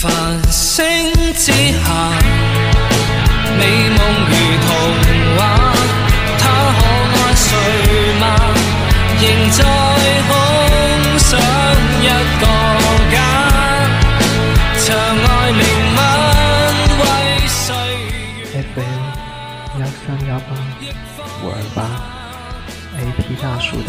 [0.00, 0.10] 繁
[0.50, 1.84] 星之下，
[3.58, 3.98] 美梦
[4.30, 4.32] 如
[4.64, 4.68] 童
[5.36, 5.38] 话，
[6.38, 6.42] 他
[6.78, 6.80] 可
[7.20, 7.46] 爱谁
[8.18, 8.24] 吗？
[9.20, 9.60] 仍在
[10.26, 10.32] 空
[11.18, 11.28] 想
[12.00, 12.02] 一
[12.40, 12.42] 个
[13.12, 13.14] 家，
[14.78, 17.04] 长爱为
[17.46, 17.60] 岁
[18.40, 18.64] 月。
[18.74, 19.02] FM
[19.80, 20.50] 幺三幺八
[21.42, 21.78] 五二八
[22.96, 23.88] ，AP 大叔的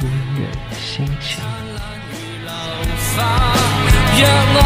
[0.00, 0.04] 音
[0.36, 0.40] 乐
[0.76, 1.30] 心情。
[4.14, 4.56] 若我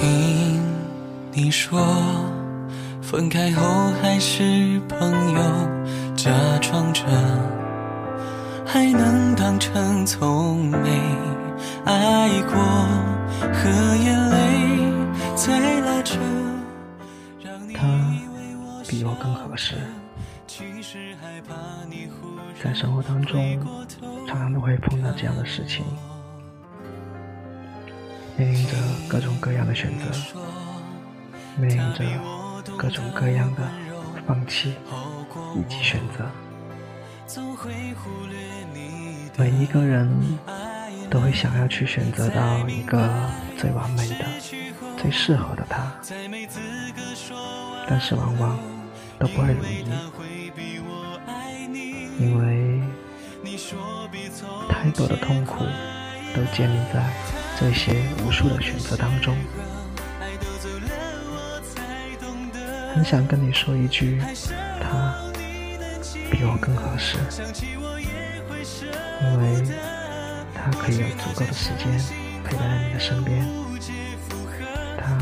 [0.00, 0.58] 听
[1.30, 1.78] 你说，
[3.02, 4.98] 分开后还是朋
[5.34, 5.40] 友，
[6.16, 7.02] 假装着
[8.64, 10.88] 还能当成从没
[11.84, 12.56] 爱过，
[13.52, 13.68] 和
[14.02, 14.90] 眼泪
[15.36, 16.18] 在拉扯，
[17.44, 19.76] 让你他以为我比我更合适。
[20.46, 21.54] 其实害怕
[21.90, 23.60] 你忽然在生活当中，
[24.26, 25.84] 常常都会碰到这样的事情，
[28.40, 28.72] 面临着
[29.06, 30.06] 各种各样的选择，
[31.58, 32.02] 面临着
[32.74, 33.60] 各种各样的
[34.26, 34.76] 放弃
[35.54, 36.24] 以及选择。
[39.36, 40.10] 每一个人
[41.10, 43.10] 都会想要去选择到一个
[43.58, 44.24] 最完美的、
[44.96, 45.92] 最适合的他，
[47.86, 48.58] 但是往往
[49.18, 49.84] 都不会如意，
[52.18, 52.80] 因为
[54.66, 55.62] 太多的痛苦
[56.34, 57.02] 都建立在
[57.58, 59.36] 这些无数的选择当中。
[62.94, 64.20] 很想跟你说一句，
[64.80, 65.14] 他
[66.30, 67.16] 比我更合适，
[69.22, 69.62] 因为
[70.54, 71.86] 他可以有足够的时间
[72.44, 73.46] 陪在你的身边，
[74.98, 75.16] 他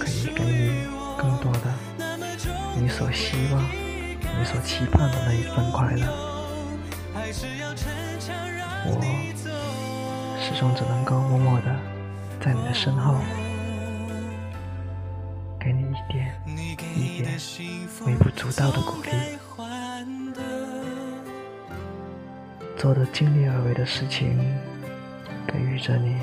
[0.00, 0.86] 可以给你
[1.16, 1.72] 更多的
[2.74, 6.06] 你所希望、你所期盼的那一份快乐。
[8.86, 9.45] 我。
[10.48, 11.76] 始终只能够默默的
[12.40, 13.16] 在你的身后，
[15.58, 16.40] 给你一点
[16.94, 17.36] 一点
[18.06, 19.10] 微不足道的鼓励。
[22.76, 24.38] 做着尽力而为的事情，
[25.48, 26.14] 给予着你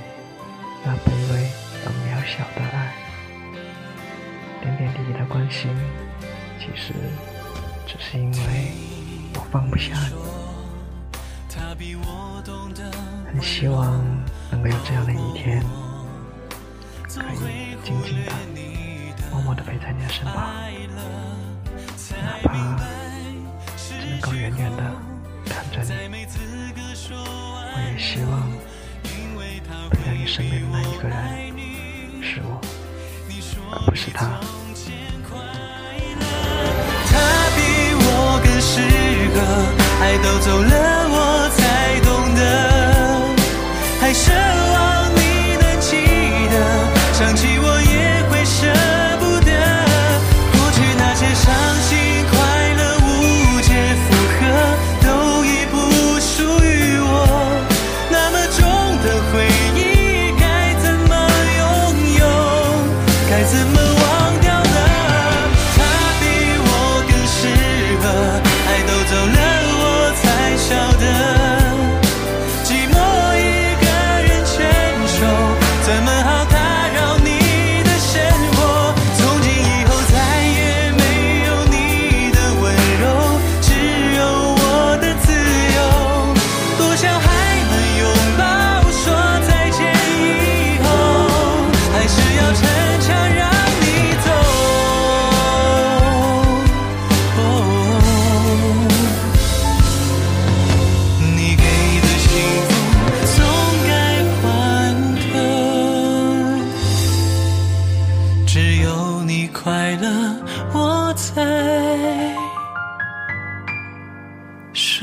[0.85, 1.51] 那卑微
[1.83, 2.93] 而渺小的爱，
[4.61, 5.69] 点点滴滴的关心，
[6.57, 6.93] 其实
[7.85, 8.71] 只是因为
[9.35, 10.32] 我放不下你。
[11.75, 12.83] 比我懂得
[13.31, 13.99] 很希望
[14.51, 15.63] 能够有这样的一天，
[17.09, 18.31] 可以静静的、
[19.31, 20.35] 默默的陪在你的身旁，
[22.21, 22.79] 哪怕
[23.75, 24.83] 只能够远远的
[25.45, 25.93] 看着你。
[27.75, 28.31] 我也希望
[29.89, 31.13] 陪在你身边的那一个人
[32.21, 32.61] 是我，
[33.71, 34.39] 而不是他。
[37.09, 37.11] 他
[37.55, 37.59] 比
[37.95, 38.71] 我更适
[39.33, 39.37] 合，
[40.01, 40.71] 爱都走了，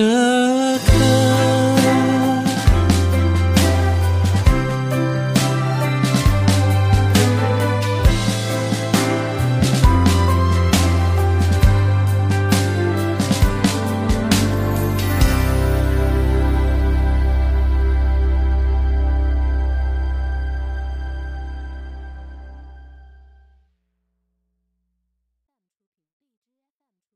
[0.00, 0.29] 乐，我才舍